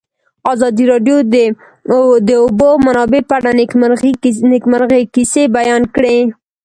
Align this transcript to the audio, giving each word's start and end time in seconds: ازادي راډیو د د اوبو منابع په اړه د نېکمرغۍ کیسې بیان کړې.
ازادي 0.53 0.83
راډیو 0.91 1.17
د 1.33 1.35
د 2.27 2.29
اوبو 2.43 2.69
منابع 2.85 3.21
په 3.29 3.33
اړه 3.39 3.51
د 4.23 4.41
نېکمرغۍ 4.51 5.03
کیسې 5.13 5.43
بیان 5.57 5.83
کړې. 5.95 6.17